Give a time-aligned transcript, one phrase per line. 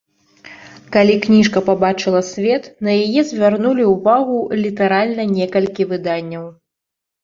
[0.95, 6.55] Калі кніжка пабачыла свет, на яе звярнулі ўвагу літаральна некалькі выданняў.